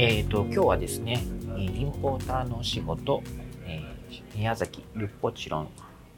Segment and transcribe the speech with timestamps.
[0.00, 1.24] えーと、今日はですね、
[1.56, 3.20] インポーターのお仕事、
[3.66, 5.68] えー宮崎ルッポチロン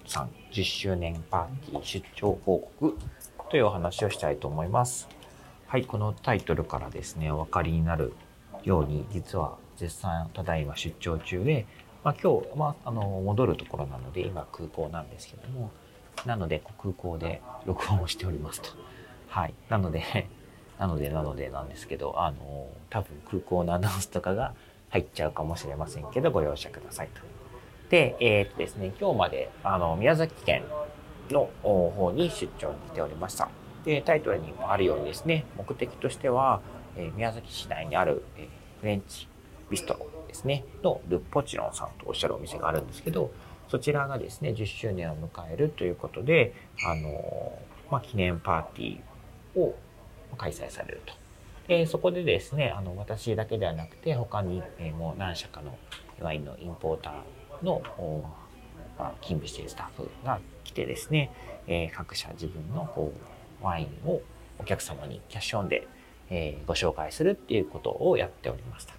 [0.06, 2.98] さん10周年パーティー出張報告
[3.50, 5.08] というお話をしたいと思います。
[5.66, 8.12] はい、このタイトルからですね、お分かりになる
[8.64, 11.66] ように、実は絶賛ただいま出張中で、
[12.04, 15.70] まあ、今日、まあ、あの戻るところなので、今空港なんですけども、
[16.26, 18.68] なので空港で録音をしておりますと。
[19.28, 20.28] はい、なので、
[20.80, 24.54] なのでなのでなんですけど、あの、多分空港のアナウンスとかが
[24.88, 27.20] 入っちゃうかもしれませんけど、ご容赦くださいと。
[27.90, 30.64] で、えーっとですね、今日まで、あの、宮崎県
[31.30, 33.48] の方に出張に来ておりました。
[33.84, 36.62] で、タイトルにもあるようにですね、目的としては、
[36.96, 38.48] えー宮崎市内にある、えー
[38.80, 39.28] フレンチ
[39.68, 43.30] ビストロですね、のルッポチロンさんとおっしゃるお店があるんですけど、
[43.68, 46.54] そちらがですね、10周年を迎えるということで、
[46.86, 47.58] あの、
[47.90, 49.76] まあ、記念パーティーを
[50.36, 51.14] 開催されると。
[51.68, 55.78] で、そこでですね、あの、私だけではなくて、他に、えもう何社かの
[56.20, 57.82] ワインのインポーターの、
[58.98, 61.30] まあ、勤務しているスタッフが来てですね、
[61.66, 63.12] え各社自分のこ
[63.62, 64.20] うワインを
[64.58, 65.86] お客様にキャッシュオンで、
[66.28, 68.94] えご紹介するっていうことをやっておりました。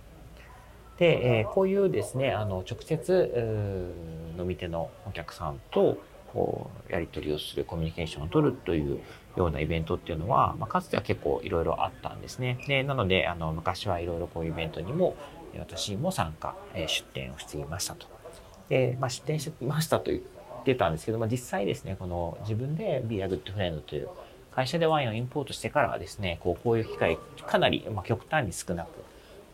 [0.97, 3.93] で、えこういうですね、あの、直接、
[4.37, 5.97] 飲み手のお客さんと、
[6.31, 8.99] こう、やり取りをする、コミュニケーションを取るという
[9.37, 12.57] ようなイベントっていうのは、まあ、かつては結構いろいろあったんですね。
[12.67, 15.15] で、なので、あの、昔はいろいろこういうイベントにも、
[15.59, 18.07] 私も参加、え出展をしていましたと。
[18.69, 24.09] で、まあ、出展していましたと言ってたんですけど、まあ、実際ですね、この自分で Be a Good Friend という
[24.55, 28.87] 会社でワインをインポートしてからはですね、こうこういう機会かなり、まあ、極端に少なく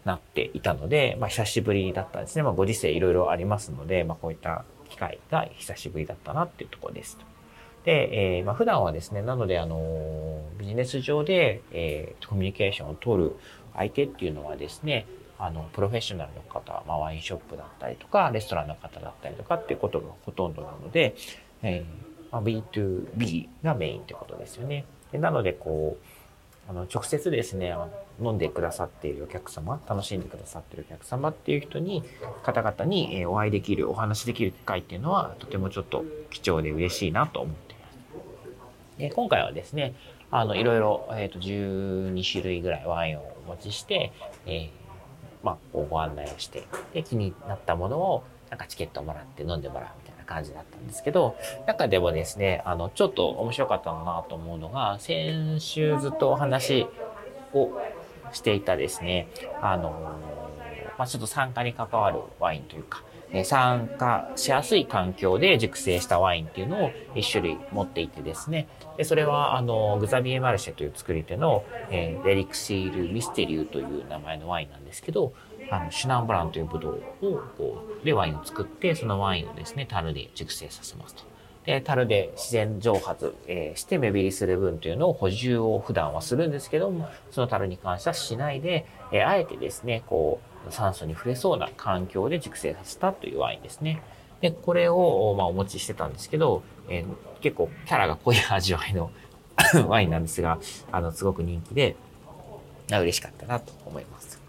[0.06, 2.44] なっていたので、まあ、久しぶりだったんですね。
[2.44, 7.18] まあ、ご時世いろいろありますので、まあ、こういった機会が久しぶりだったなっていうところです。
[7.88, 13.36] で、えーまあ、普段はですね、なので、あの、ビジネス上で、えーコミュニケーションを取る
[13.74, 15.06] 相手っていうのはですね、
[15.40, 21.16] あの、プロフェッショナルの方、まあ、ワインショップだったりとか、レストランの方だったりとかっていうことがほとんどなので、
[21.64, 24.84] えーまあ、B2B がメインってことですよね。
[25.14, 27.74] でなので、こう、あの、直接ですね、
[28.22, 32.04] 飲んでくださっているお客様、楽しんでくださっているお客様っていう人に、
[32.44, 37.67] 方々にお会いできる、お話しできる機会っていうのは、とてもちょっと貴重で嬉しいなと思って。
[38.97, 39.96] で今回はですね、
[40.31, 44.12] あの、いろいろ、えっ、と、12種類ぐらいワインをお持ちして、
[44.46, 44.88] えー
[45.44, 45.58] まあ、
[45.90, 56.88] ご案内をして、で、気になったものを、なんかチケットをもらって飲んでもらうみたいな感じだったんですけど、中でもですね、あの、ちょっと面白かったなと思うのが、先週ずっとお話
[57.53, 57.72] を
[58.34, 59.28] していたですね、
[59.62, 59.91] あの、
[60.97, 75.34] まあ、ちょっと参加に関わるワインというか、えー参加しやすい環境で熟成したワインっていうのを一種類持っていてですね、でそれは、あの、グザビエ・マルシェという作り手の、えーレリクシール・ミステリューという名前のワインなんですけど、
[75.70, 81.24] あの、シュナンブランというブドウを、こう、でワインを作って、そのワインをですね、樽で熟成させますと。
[81.66, 94.02] で、樽で自然蒸発、えーして目減りする分というのを補充を普段はするんですけども、その樽に関してはしないで、えーあえてですね、こう、酸素に触れそうな環境で熟成させたというワインですね。
[94.42, 99.12] で、これを、まあ、お持ちしてたんですけど、えー結構キャラが濃い味わいの
[99.88, 100.60] ワインなんですが、
[100.92, 101.96] あの、すごく人気で、
[102.90, 104.42] 嬉しかったなと思います。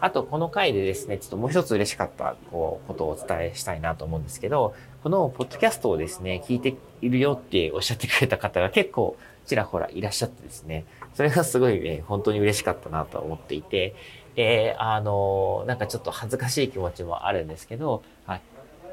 [0.00, 9.16] あと、この回でですね、ちょっともう一つ嬉しかったこうことをお伝えしたいなと思うんですけど、このポッドキャストをですね、聞いているよっておっしゃってくれた方が結構
[9.46, 10.84] ちらほらいらっしゃってですね、
[11.14, 13.94] それがすごいね、本当に嬉しかったなと思っていて、
[14.36, 18.40] で、あの、なんかちょっと恥ずかしい気持ちもあるんですけど、あこ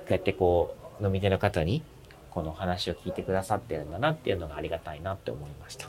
[0.10, 1.84] うやってこう、飲み手の方に
[2.31, 5.88] この話を聞いてくださってるんだなっていうのがありがたいなって思いました。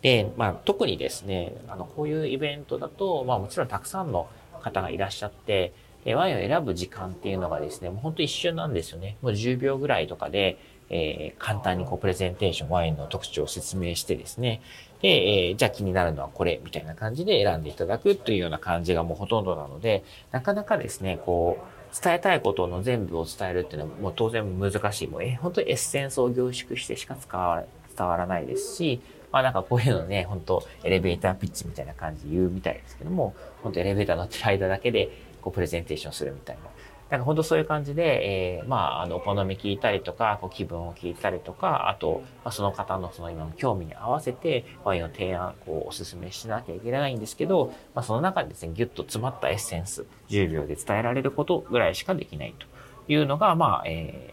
[0.00, 4.28] で、まあ、特にですね、あの、こういうイベントだと、まあ、もちろんたくさんの
[4.62, 5.72] 方がいらっしゃって、
[6.04, 9.16] でワインを選ぶ時間っていうのがですね、もう本当一瞬なんですよね。
[9.20, 10.56] もう10秒ぐらいとかで、
[10.88, 14.62] えー簡単にこうプレゼンテーション、ワインの特徴を説明してですね、
[15.02, 25.08] で、えーじゃあ気になるのはこれみたいな感じで選んでいただくというような感じがもうほとんどなので、なかなかですね、こう、伝えたいことの全部を伝えるっていうのはもう当然難しい。
[25.08, 27.64] もうえ本当にエッセンスを凝縮してしか使わ
[27.96, 29.00] 伝わらないですし、
[29.32, 35.10] まあなんかこういうのね、本当エレベーターピッチみたいな感じで言うみたいですけども、本当エレベーター乗ってる間だけで、
[35.42, 36.62] こうプレゼンテーションするみたいな。
[37.10, 52.66] なんか本当そういう感じで、えー、まあ、あの、お好み聞いたりとか、こう気分を聞いたりとか、あと、まあ、その方のその今の興味に合わせて、ワインを提案、こう、お勧めしなきゃいけないんですけど、まあ、その中でですね、ギュッと詰まったエッセンス、10秒で伝えられることぐらいしかできないと
[53.12, 54.32] いうのが、まあ、え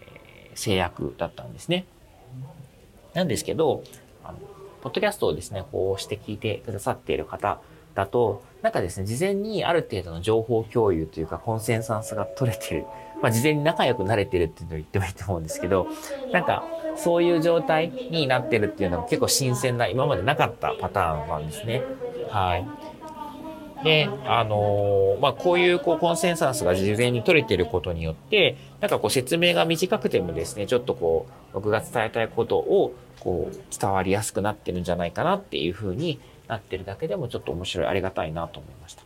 [0.53, 1.87] ー、制約だったんですね。
[3.15, 3.83] なんですけど、
[4.23, 4.37] あの、
[4.83, 7.59] ポッドキャストをですね、こうして聞いてくださっている方
[7.97, 12.85] だと、なんかですね、事前にある程度の情報共有というか、コンセンサスが取れてる。
[13.23, 15.87] まあ、事前に仲良くなれてるっていうのを言ってもいいと思うんですけど、
[16.31, 16.63] なんか、
[16.95, 21.81] そういう状態になってるっていうのが結構新鮮な、今までなかったパターンなんですね。
[22.29, 22.67] はい。
[23.83, 39.03] で、あのー、まあ、こういうこうコンセンサスが事前に取れてることによって、なんかこう説明が短くてもですね、ちょっとこう、僕が伝えたいことをこう伝わりやすくなってるんじゃないかなっていうふうになってるだけでもちょっと面白い、ありがたいなと思いました。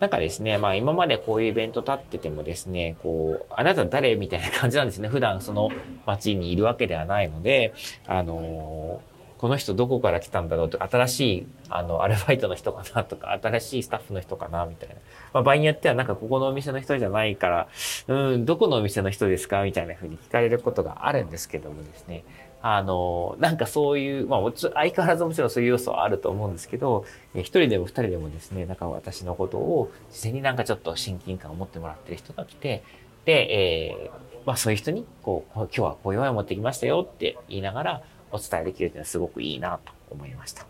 [0.00, 5.08] なんかですね、まあ今までこういうイベント立っててもですね、こう、あなた誰みたいな感じなんですね。
[5.08, 5.70] 普段その
[6.04, 7.72] 街にいるわけではないので、
[8.06, 14.94] あのーこの人どこから来たんだろうとか、新しい、あの、アルバイトの人かなとか、新しいスタッフの人かなみたいな。
[15.34, 17.68] まあ、場合によってはなんかここのお店の人じゃないから、
[18.08, 22.24] うん、どこのお店の人ですかみたいな風に聞かれることがあるんですけどもですね。
[22.68, 32.82] あの、なんかそういう、まあ、相変わらずもちろんそういう要素はあると思うんですけど、一人でも二人でもですね、なんか私のことを、事前になんかちょっと親近感を持ってもらってる人が来て、
[33.24, 38.02] で、えー、まあそういう人に、こう、今日はこういうワイン持ってきましたよって言いながら、
[38.32, 40.66] お伝えできるっていうのはすごくいいなと思いました。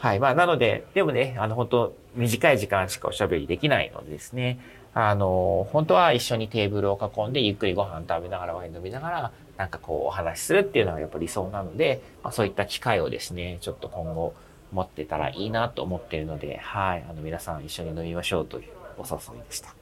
[0.00, 0.20] はい。
[0.20, 4.58] まあ、なので、でもね、あの、本当短い時間しかおしゃべりできないのでですね、
[4.94, 14.34] あの、本当は一緒にテーブルを囲んでゆっくりご飯食べながらワイン飲みながら、なんかこうお話しするっていうのがやっぱり理想なので、まあ、そういった機会をですね、ちょっと今後
[14.72, 17.04] 持ってたらいいなと思っているので、はい。
[17.08, 18.68] あの、皆さん一緒に飲みましょうという
[18.98, 19.68] お誘いでした。
[19.68, 19.74] ま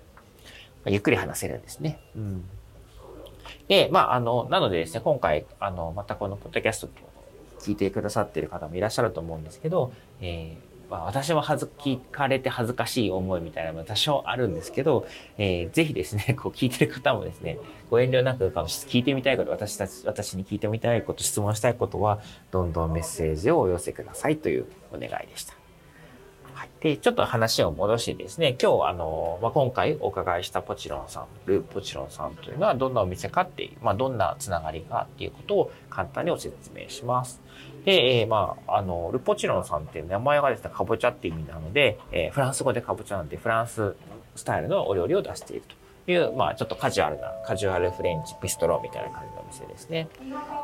[0.86, 1.98] あ、ゆっくり話せるんですね。
[2.16, 2.44] うん。
[3.68, 6.88] で、まあ、あの、なのでですね、今回、あの、またこのポッドキャスト
[7.60, 15.06] 聞いてくださっている方もいらっしゃると思うんですけど、えー、まあ、私は恥ず、聞かれて恥ずかしい思いみたいなのも多少あるんですけど、
[15.38, 17.58] えー、ぜひですね、 こう聞いてる方もですね、
[17.90, 25.55] ご遠慮なく聞いてみたいこと、私たち、私に聞いてみたいこと、質問したいことは、どんどんメッセージをお寄せくださいというお願いでした。
[26.56, 37.42] はいで、ちょっと話を戻してですね、今日あの、まあ、今回お伺いしたポチロンさん、ルーポチロンさんというのはどんなお店かっていう、まあ、どんなつながりかっていうことを簡単にご説明します。
[37.84, 43.94] で、えー、まあ、あの、ルポチロンさんっていう名前がですね、かぼちゃっていう意味なので、えー、フランス語でかぼちゃなんで、フランス
[44.34, 45.62] スタイルのお料理を出している
[46.06, 50.08] という、まあ、ちょっとカジュアルな、カジュアルフレンチビストロみたいな感じのお店ですね。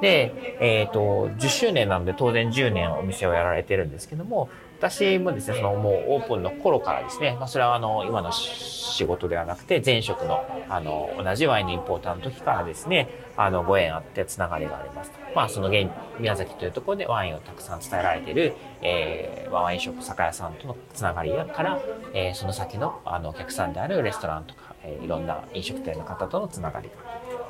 [0.00, 4.48] で、えっ、ー、と、10周年なので当然10年お店をやられてるんですけども、
[4.82, 15.12] 私もですね、そのもうオープンの頃からですね、まあ、それはあの、今の仕事ではなくて、前職の、あの、同じワインのインポーターの時からですね、あの、ご縁あってつながりがあります。
[15.36, 15.88] まあ、その現、
[16.18, 21.80] 宮崎というところでワインをたくさん伝えられている、えー、ワインショップ酒屋さんとのつながりから、
[22.12, 26.94] えー、その先の、あの、お客さんであるレストランとか、えー、いろんな飲食店の方とのつながりが、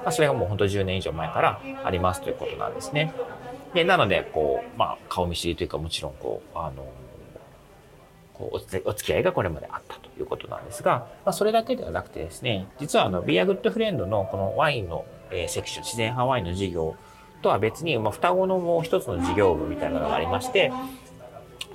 [0.03, 3.15] まあ、それがもう本当10年以上前からありますということなんですね。
[3.73, 6.85] で、なので、こう、まあ、顔見知りというか、もちろん、こう、あの、
[8.39, 16.97] お付き合いがこれまであったということなんですが、まあ、それだけではなくてですね、実はあの、ビアグッドフレンドのこのワインの、え、セクション、自然派ワインの事業
[17.43, 20.73] とは別に、まあ、双子のもう一つの事業部みたいなのがありまして、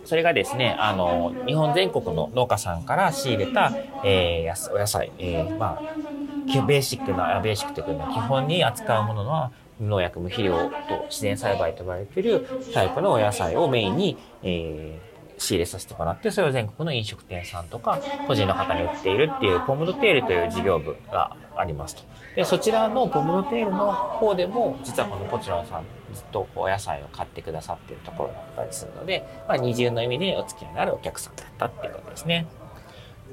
[0.05, 3.73] それがですね、あの、日本全国の農家さんから仕入れた、
[4.05, 22.03] えー、お野菜、えー、まあ、ベーシックな、ベーシックというか、基本に扱うものは、無農薬無肥料と自然栽培と呼ばれているタイプのお野菜をメインに、えー、仕入れさせてもらって、それを全国の飲食店さんとか、個人の方に売っているっていうポムドテールという事業部がありますと。
[22.35, 32.47] で、そちらのポムドテールの方でも、実はこのポチロンさんずっとお野菜を買ってくださっているところだったりするので、まあ、二重の意味でお付き合いのあるお客さんだったっていうことですね。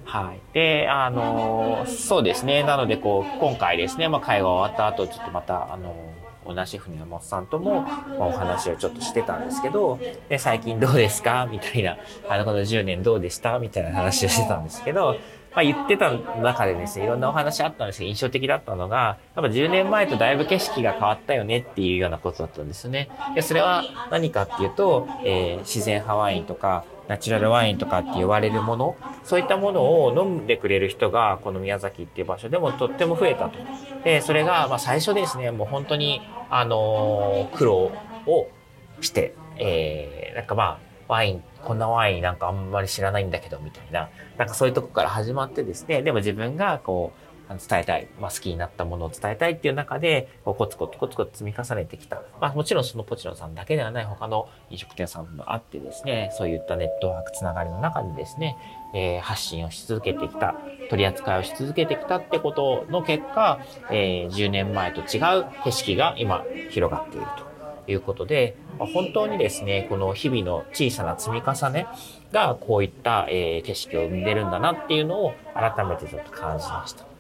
[0.05, 0.41] はい。
[0.53, 2.63] で、あの、そうですね。
[2.63, 5.95] なので、こう、今回ですね、まあ、会話終わった後、ちょっとまた、あの、
[6.45, 9.99] オーナーシェフの山本さんとも、ま、お話をちょっとしてたんですけど、
[10.29, 11.47] で、最近どうですか？
[11.51, 11.97] みたいな、
[12.29, 13.59] あの、この10年どうでした？
[13.59, 15.17] みたいな話をしてたんですけど、
[15.55, 23.09] まあ、言ってた中でですね、いろんなお話あったんですけど、印象的だったのが、やっぱ10年前とだいぶ景色が変わったよねっていうようなことだったんですよね。
[23.37, 33.59] で、それは何かっていうと、えー、自然派ワインとか、ナチュラルワインとかって言われるもの、そういったものを飲んでくれる人が、この宮崎っていう場所でもとっても増えたと。
[34.05, 37.93] で、それが、まあ最初ですね、もう本当に、あのー、苦労
[38.27, 38.49] を
[39.01, 47.24] して、えーなんかまあ、ワイン、こんなワインなんかあんまり知らないんだけど、みたいな、なんかそういうとこから始まってですね、でも自分がこう、
[47.59, 52.23] 伝えたい、まあ、好きになったものを伝えたいっていう中で、こうコツコツコツコツ積み重ねてきた。
[52.41, 58.57] まあ、もちろんそのポチロさんだけではない他の飲食店さんもあってですね、そういったネットワークつながりの中でですね、
[58.95, 60.55] えー、発信をし続けてきた、
[60.91, 67.27] 取り扱いをし続けてきたってことの結果、えー、10年前と違う景色が今広がっている
[67.87, 71.87] ということで、まあ、本当にですね、この日々の小さな積み重ね
[72.33, 77.14] がこういった、えー、景色を生んでるんだなっていうのを改めてちょっと感じました。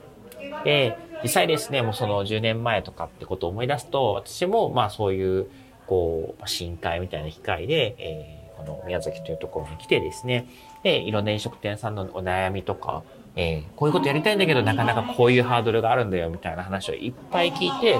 [0.64, 5.46] で、実際ですね、もうその10年前とかってことを思い出すと、私もまあそういう、
[5.86, 10.46] こう、深海みたいな機会で、えー、この宮崎というところに来てですね、
[10.82, 13.02] で、いろんな飲食店さんのお悩みとか、
[13.36, 17.98] えー、こういうことやりたいんだけど、なかなかこういうハードルがあるんだよ、みたいな話をいっぱい聞いて、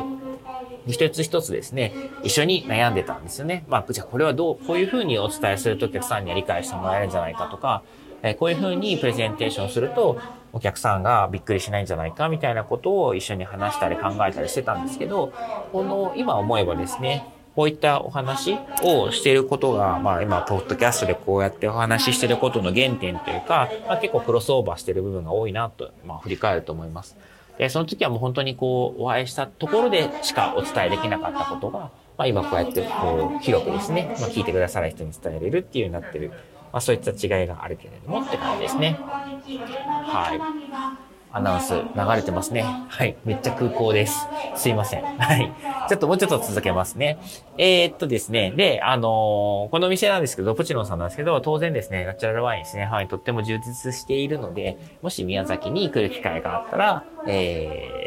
[0.86, 1.92] 一つ一つですね、
[2.22, 3.64] 一緒に悩んでたんですよね。
[3.68, 7.82] まあ、じゃあこれはどう、こういうふうにお伝えするとお客さんには理解してもらえるんじゃないかとか、
[8.22, 10.18] えこういうふうにプレゼンテーションすると、
[10.54, 15.32] お客さんがびっくりしないんじゃないかみたいなことを一緒に話したり考えたりしてたんですけど、
[15.72, 27.16] この今思えばですね、こういったお話をしていることが、まあ今、ポッドキャストでこうやってお話ししてることの原点というか、まあ、結構クロスオーバーしてる部分が多いなと、まあ振り返ると思います。
[27.58, 36.30] で、その時はもう本当にこう、お会いしたところでしかお伝えできなかったことが、まあ今こうやってこう、広くですね、まあ聞いてくださる人に伝えれるっていうようになってる
[36.74, 38.98] まあ、そういった違いがあるけれどもって感じですね。
[39.44, 41.14] はい。
[41.36, 41.82] アナウンス流
[42.14, 42.62] れてますね。
[42.62, 43.16] はい。
[43.24, 44.28] めっちゃ空港です。
[44.54, 45.02] すいません。
[45.02, 45.52] はい。
[45.88, 47.18] ちょっともうちょっと続けますね。
[47.58, 48.52] えー、っとですね。
[48.52, 52.84] で、あのー、この店なんですけど、ポチロンさんなんですけど、当然ですね、ナチュラルワインですね。
[52.84, 53.08] はい。
[53.08, 58.03] とっても充実しているので、もし宮崎に来る機会があったら、えー、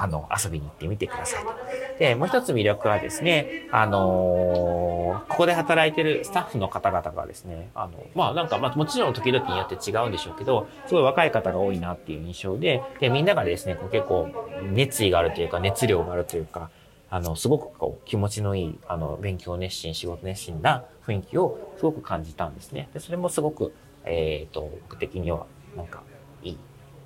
[0.00, 1.50] あの、遊びに行ってみてくださいと。
[1.98, 14.28] で、もう一つ魅力はですね、あのー、ここで働いてるスタッフの方々がですね、あの、まあなんか、まあもちろん時々によって違うんでしょうけど、すごい若い方が多いなっていう印象で、で、みんながですね、こう結構
[14.72, 16.70] 熱意があるというか、熱量があるというか、
[17.10, 22.88] あの、すごくこう気持ちのいい、あの、勉強熱心、仕事熱心な雰囲気をすごく感じたんですね。
[22.94, 23.74] で、それもすごく、
[24.04, 26.04] えっ、ー、と、僕的には、なんか、
[26.44, 26.58] いい、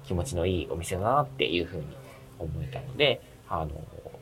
[0.04, 1.84] 気持ちのいいお店だなっていうふうに
[2.42, 3.70] 思えたので、あの、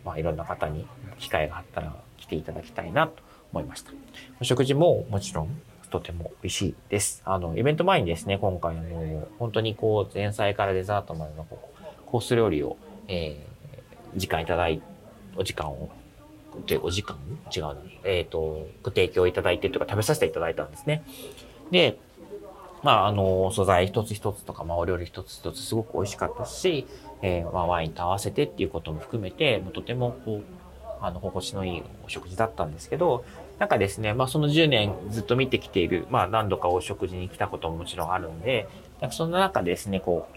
[0.04, 0.86] まあ、いろんな方に
[1.18, 3.22] 機会があったら来ていただきたいなと
[3.52, 3.92] 思いました。
[4.40, 5.60] お食事ももちろん
[5.90, 7.22] とても美味しいです。
[7.24, 11.46] あの、イベント前にですね、今回あの、本当にこう、前菜からデザートまでの
[12.06, 12.76] コース料理を、
[13.08, 14.80] えー、時間いただい、
[15.36, 15.90] お時間を、
[16.66, 17.16] で、お時間？
[17.54, 17.76] 違うな。
[18.04, 21.04] えっ、ー、と、ご提供いただいてとか食べさせていただいたんですね。
[21.70, 21.98] で、
[22.82, 26.86] まあ、あの、素材一つ一つとか、まあ、お料理一つ一つすごく美味しかったし、
[27.22, 30.42] えー、まあ、ワインと合わせてっていうことも含めて、もうとてもこう、
[31.00, 33.24] あの、心地のいいお食事だったんですけど、
[33.58, 38.68] なんかですね、まあ、その10年ずっと見てきている、まあ、何度かお食事に来たことももちろんあるんで、
[39.00, 40.36] なんかその中ですね、こう、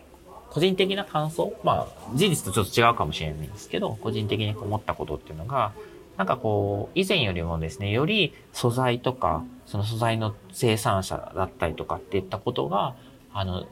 [0.50, 5.72] 個人的な感想、まあ、事実とちょっと違うかもしれないんですけど、個人的に思ったことっていうのが、
[6.18, 12.96] なんかこう、以前よりもですね、より素材とか、その素材の生産者だったりとかっていったことが、
[13.34, 13.66] あの、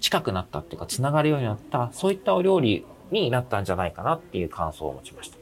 [0.00, 5.38] 近くなったっていうか、つながるようになった、そういったお料理になったんじゃないかなっていう感想を持ちました。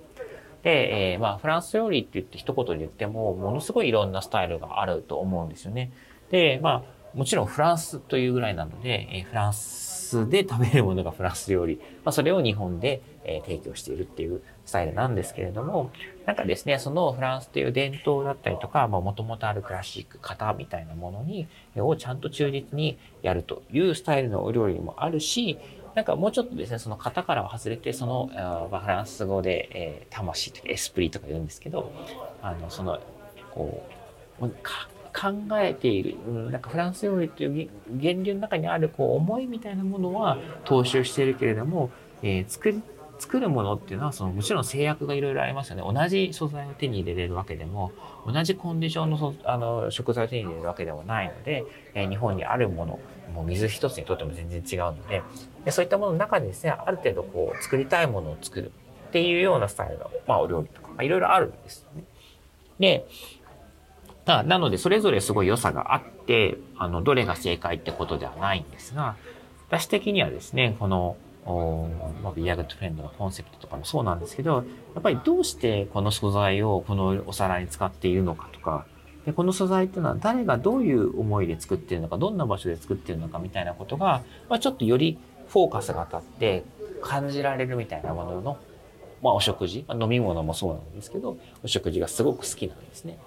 [0.63, 5.93] で、えー、まあ、フランス料理って言って一言で言っても、ものすごいいろんなスタイルがあると思うんですよね。
[6.31, 9.86] で、まあ、もちろんフランスというぐらいなので、えー、フランス
[10.29, 15.91] で食べるものがフランス料理、まあ、それを日本で、えー、提供しているっていうスタイルなんですけれども、
[16.27, 25.59] なんかですね、そのフランスという伝統だったりとか、もともとあるクラシック型みたいなものに、をちゃんと忠実にやるというスタイルのお料理もあるし、
[25.95, 31.91] なんかもうちょっとですね、その型からは外れて、その、あフランス語で、えー、魂とかエスプリとか言うんですけど、
[32.43, 33.01] あの、その、
[33.55, 33.83] こ
[34.41, 34.51] う、
[35.19, 36.17] 考えている、
[36.51, 41.91] なんかフランス料理という源流の中にあるこう思いみたいなものは踏襲しているけれども、
[42.23, 42.83] えー、作り
[43.19, 45.83] 作るものっていうのは、その、もちろん制約がいろいろありますよね。
[45.83, 47.93] 同じ素材を手に入れれるわけでも、
[48.27, 52.99] 同じコンディションのあの食材を手に入れるわけではないので、えー、日本にあるもの、
[53.33, 55.23] もう水一つにとっても全然違うので
[55.65, 58.71] で、そういったものの中でですね、ある程度こう、作りたいものを作る
[59.09, 62.05] っていうようなスタイルの、まあ、お料理とか、まあ、いろいろあるんですよね。
[62.79, 63.07] で、
[64.27, 69.17] だなので、それぞれすごい良さがあって、あの、どれが正解ってことではないんですが、
[69.69, 71.17] 私的にはですね、この、
[72.25, 74.65] まあ、ビアグッドフレンドのコンセプトとかもそうなんですけど、
[74.95, 78.85] やっぱりどうしてこの素材をこのお皿に使っているのかとか、
[79.25, 85.19] でこの素材っていうのは誰がどういう思いで作っているのか、どんな場所で作っているのかみたいなことが、まあ、ちょっとより
[85.49, 86.65] フォーカスが当たって
[87.01, 88.59] 感じられるみたいなものの、
[89.23, 93.19] まあ、お食事、ま、飲み物もそうなんですけど、お食事がすごく好きなんですね。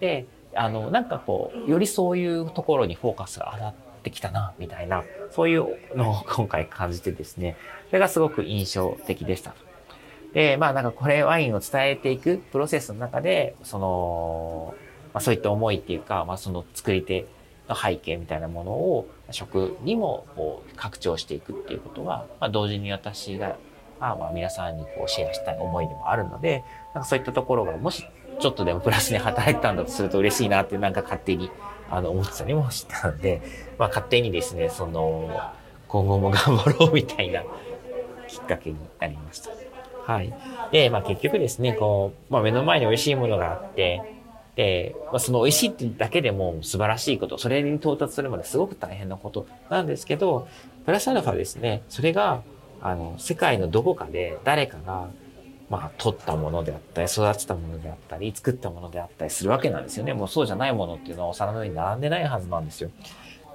[0.00, 0.26] で、
[0.58, 9.54] あの、なんかこう、よりそういうところにフォーカスが当たってきたな、みたいな、そういうのを 今回感じてですね、それがすごく印象的でした。
[10.34, 14.74] で、まあなんかこれワインを伝えていくプロセスの中で、その、
[15.14, 17.26] まあそういった思いっていうか、まあその作り手
[17.68, 23.56] の背景みたいなものを食にもこう拡張していくっていうことは、まあ同時に私が、
[24.00, 28.04] まあま皆さんにこうシェアしたい思いでもあるので、なんかそういったところがもし
[28.38, 31.50] ちょっとでもプラスに働いてたんだとすると嬉しいなってなんか勝手に
[31.90, 33.42] あの思ってたりもしたので、
[33.78, 35.40] まあ勝手にですね、その
[35.88, 37.42] 今後も頑張ろうみたいな
[38.28, 39.50] きっかけになりました。
[40.06, 40.32] はい。
[40.70, 44.02] で、まあ結局ですね、こう、まあ目の前に美味しいものがあって、
[44.58, 50.48] で、まあ、その美味しいってだけでも素晴らしいこと、それに到達するまですごく大変なことなんですけど、
[50.84, 52.42] プラスアルファですね、それが、
[52.80, 55.10] あの、世界のどこかで誰かが、
[55.70, 60.14] まあ、取ったものであったり、育てたものであったり、作ったものであったりするわけなんですよね。
[60.14, 62.90] もうそうじゃないものっていうのはお皿の上に並んでないはずなんですよ。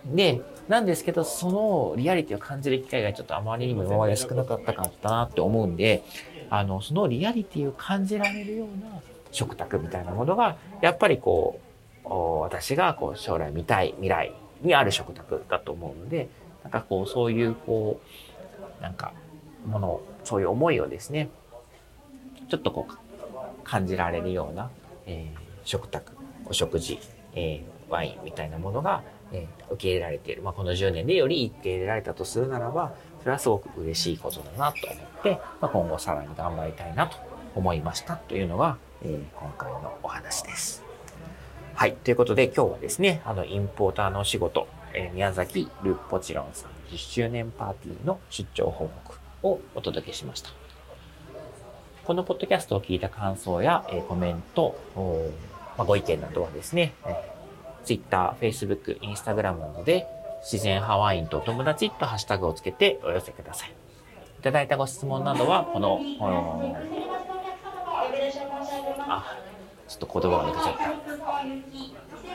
[0.05, 6.03] で、なんですけど、そのリアリティを感じる機会がちょっとあまりにも今まで少なかったかったなって思うんで、
[6.49, 9.01] あの、そのリアリティを感じられるような
[9.31, 11.59] 食卓みたいなものが、やっぱりこ
[12.05, 12.09] う、
[12.41, 16.29] 私がこう将来見たい未来にある食卓だと思うので、
[16.63, 17.99] なんかこう、そういうこ
[18.79, 19.13] う、なんか、
[19.65, 21.29] もの、そういう思いをですね、
[22.53, 22.93] ちょっとこう、
[23.63, 24.69] 感じられるような、
[25.07, 26.13] えー、食卓、
[26.45, 26.99] お食事、
[27.33, 30.43] えー、ワインみたいなものが、えー、受け入れられている。
[30.43, 37.17] まあ、この10年でより受け入れられたとするならば、それはすごく嬉しいことだなと思って、まあ、今後さらに頑張りたいなと
[37.55, 40.83] 思いましたというのが、えー、今回のお話です。
[41.73, 41.93] はい。
[41.95, 50.62] ということで今日はですね、あの、インポーターのお仕事、えー、宮崎ルッポチロンさん10周年パーティーの出張報告をお届けしました。
[52.05, 54.75] このポッドキャストを聞いた感想や、えー、コメント、
[55.77, 60.05] まあ、ご意見などはですね、えー、Twitter、Facebook、Instagram などで
[60.41, 63.69] 自然ハワインと友達とハッシュタグをつけてお寄せください。
[63.69, 66.01] いただいたご質問などは、この、
[69.07, 69.37] あ、
[69.87, 70.83] ちょっと言葉が抜けちゃった。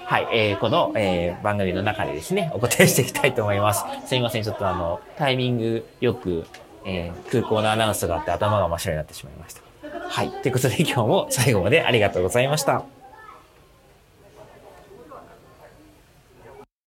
[0.06, 3.84] はい、えー、この、えー、番組の中でですね、お答えしていきたいと思います。
[4.06, 6.46] すいません、ちょっとあの、タイミングよく、
[6.88, 9.62] えー、空港のアナウンスがあって頭が真っ白になってしまいました。
[10.08, 12.97] はい、ということで今日も最後までありがとうございました。